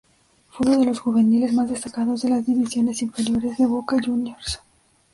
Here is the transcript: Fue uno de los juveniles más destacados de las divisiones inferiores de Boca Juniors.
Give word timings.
Fue 0.49 0.65
uno 0.65 0.79
de 0.79 0.85
los 0.85 0.99
juveniles 0.99 1.53
más 1.53 1.69
destacados 1.69 2.23
de 2.23 2.29
las 2.29 2.43
divisiones 2.43 3.03
inferiores 3.03 3.55
de 3.59 3.67
Boca 3.67 3.97
Juniors. 4.03 4.59